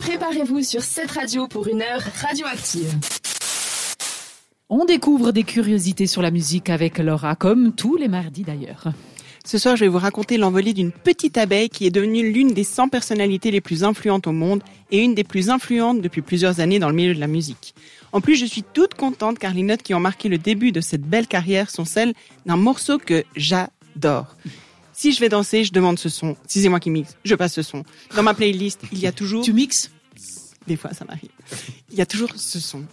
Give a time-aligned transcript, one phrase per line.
[0.00, 2.94] Préparez-vous sur cette radio pour une heure radioactive.
[4.68, 8.92] On découvre des curiosités sur la musique avec Laura, comme tous les mardis d'ailleurs.
[9.44, 12.64] Ce soir, je vais vous raconter l'envolée d'une petite abeille qui est devenue l'une des
[12.64, 16.78] 100 personnalités les plus influentes au monde et une des plus influentes depuis plusieurs années
[16.78, 17.74] dans le milieu de la musique.
[18.12, 20.80] En plus, je suis toute contente car les notes qui ont marqué le début de
[20.80, 22.14] cette belle carrière sont celles
[22.46, 24.36] d'un morceau que j'adore.
[24.92, 26.36] Si je vais danser, je demande ce son.
[26.46, 27.84] Si c'est moi qui mixe, je passe ce son.
[28.14, 29.44] Dans ma playlist, il y a toujours...
[29.44, 29.90] Tu mixes
[30.66, 31.30] Des fois, ça m'arrive.
[31.90, 32.84] Il y a toujours ce son.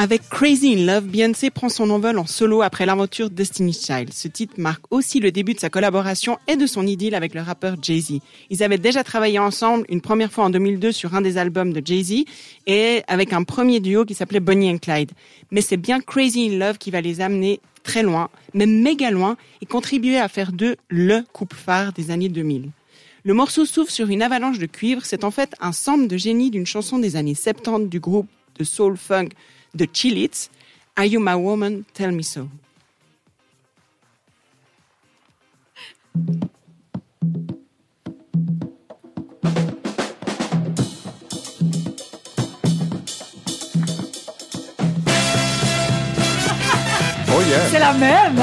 [0.00, 4.12] Avec Crazy in Love, Beyoncé prend son envol en solo après l'aventure Destiny's Child.
[4.12, 7.40] Ce titre marque aussi le début de sa collaboration et de son idylle avec le
[7.40, 8.20] rappeur Jay-Z.
[8.48, 11.84] Ils avaient déjà travaillé ensemble une première fois en 2002 sur un des albums de
[11.84, 12.26] Jay-Z
[12.68, 15.10] et avec un premier duo qui s'appelait Bonnie and Clyde.
[15.50, 19.36] Mais c'est bien Crazy in Love qui va les amener très loin, même méga loin,
[19.62, 22.70] et contribuer à faire d'eux le couple phare des années 2000.
[23.24, 26.52] Le morceau s'ouvre sur une avalanche de cuivre, c'est en fait un sample de génie
[26.52, 28.28] d'une chanson des années 70 du groupe
[28.60, 29.30] de soul funk
[29.74, 30.48] de Chillits,
[30.96, 31.84] Are You My Woman?
[31.94, 32.48] Tell Me So.
[47.30, 47.68] Oh yeah.
[47.70, 48.40] C'est la même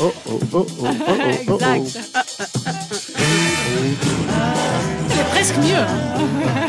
[0.00, 1.62] Oh oh oh oh oh oh oh.
[1.86, 1.86] Exact.
[5.08, 5.86] C'est presque mieux.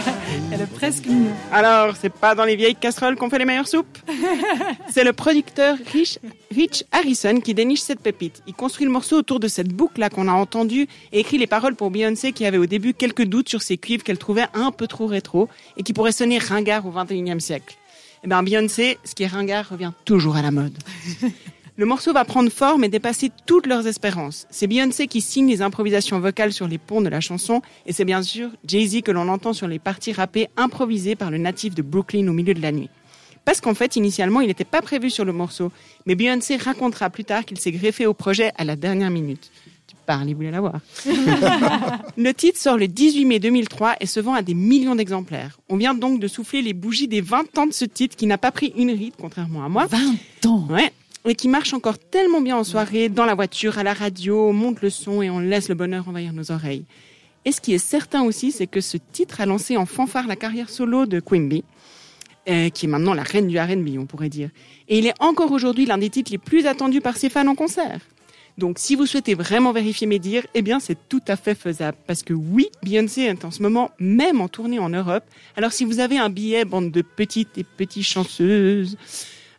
[0.53, 1.31] Elle est presque mieux.
[1.51, 3.97] Alors, c'est pas dans les vieilles casseroles qu'on fait les meilleures soupes
[4.91, 6.19] C'est le producteur Rich,
[6.51, 8.43] Rich Harrison qui déniche cette pépite.
[8.45, 11.73] Il construit le morceau autour de cette boucle-là qu'on a entendue et écrit les paroles
[11.73, 14.85] pour Beyoncé qui avait au début quelques doutes sur ses cuivres qu'elle trouvait un peu
[14.85, 17.75] trop rétro et qui pourrait sonner ringard au 21e siècle.
[18.23, 20.77] Eh bien, Beyoncé, ce qui est ringard revient toujours à la mode.
[21.75, 24.45] Le morceau va prendre forme et dépasser toutes leurs espérances.
[24.51, 28.05] C'est Beyoncé qui signe les improvisations vocales sur les ponts de la chanson et c'est
[28.05, 31.81] bien sûr Jay-Z que l'on entend sur les parties rappées improvisées par le natif de
[31.81, 32.89] Brooklyn au milieu de la nuit.
[33.43, 35.71] Parce qu'en fait, initialement, il n'était pas prévu sur le morceau,
[36.05, 39.51] mais Beyoncé racontera plus tard qu'il s'est greffé au projet à la dernière minute.
[39.87, 40.79] Tu parles, il voulait la voir.
[42.17, 45.59] le titre sort le 18 mai 2003 et se vend à des millions d'exemplaires.
[45.69, 48.37] On vient donc de souffler les bougies des 20 ans de ce titre qui n'a
[48.37, 49.87] pas pris une ride, contrairement à moi.
[49.87, 49.99] 20
[50.45, 50.93] ans Ouais.
[51.25, 54.53] Et qui marche encore tellement bien en soirée, dans la voiture, à la radio, on
[54.53, 56.85] monte le son et on laisse le bonheur envahir nos oreilles.
[57.45, 60.35] Et ce qui est certain aussi, c'est que ce titre a lancé en fanfare la
[60.35, 61.63] carrière solo de Queen Bee,
[62.49, 64.49] euh, qui est maintenant la reine du R&B, on pourrait dire.
[64.89, 67.55] Et il est encore aujourd'hui l'un des titres les plus attendus par ses fans en
[67.55, 68.01] concert.
[68.57, 71.97] Donc, si vous souhaitez vraiment vérifier mes dires, eh bien, c'est tout à fait faisable.
[72.05, 75.23] Parce que oui, Beyoncé est en ce moment même en tournée en Europe.
[75.55, 78.95] Alors, si vous avez un billet, bande de petites et petites chanceuses,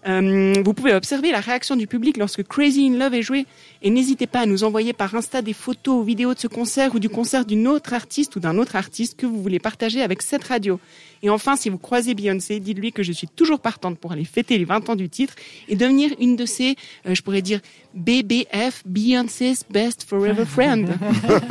[0.07, 3.47] euh, vous pouvez observer la réaction du public lorsque Crazy in Love est joué
[3.83, 6.95] et n'hésitez pas à nous envoyer par Insta des photos ou vidéos de ce concert
[6.95, 10.21] ou du concert d'une autre artiste ou d'un autre artiste que vous voulez partager avec
[10.21, 10.79] cette radio.
[11.23, 14.59] Et enfin, si vous croisez Beyoncé, dites-lui que je suis toujours partante pour aller fêter
[14.59, 15.35] les 20 ans du titre
[15.69, 16.77] et devenir une de ces,
[17.07, 17.61] euh, je pourrais dire,
[17.95, 20.89] BBF, Beyoncé's Best Forever Friend.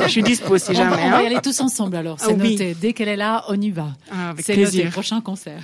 [0.03, 0.95] je suis dispo si On jamais.
[0.95, 1.25] va, on va y hein.
[1.27, 2.51] aller tous ensemble alors, c'est Ah oui.
[2.51, 2.75] noté.
[2.79, 3.87] Dès qu'elle est là, on y va.
[4.11, 5.61] Ah, c'est noté, prochain concert.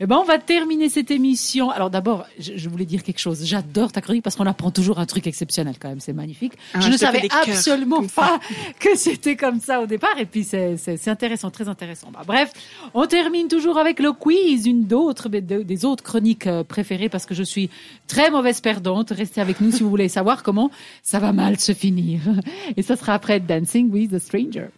[0.00, 1.70] Eh ben, on va terminer cette émission.
[1.70, 3.44] Alors d'abord, je, je voulais dire quelque chose.
[3.44, 6.00] J'adore ta chronique parce qu'on apprend toujours un truc exceptionnel quand même.
[6.00, 6.54] C'est magnifique.
[6.72, 8.40] Ah, je je ne savais absolument pas
[8.80, 10.18] que c'était comme ça au départ.
[10.18, 12.08] Et puis c'est c'est- c'est intéressant, très intéressant.
[12.12, 12.52] Bah, bref,
[12.94, 17.34] on termine toujours avec le quiz, une d'autres des autres chroniques euh, préférées parce que
[17.34, 17.68] je suis
[18.06, 19.10] très mauvaise perdante.
[19.10, 20.70] Restez avec nous si vous voulez savoir comment
[21.02, 22.20] ça va mal se finir.
[22.76, 24.68] Et ça sera après Dancing with a Stranger.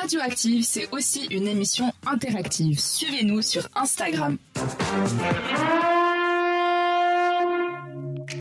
[0.00, 2.80] Radioactive, c'est aussi une émission interactive.
[2.80, 4.38] Suivez-nous sur Instagram.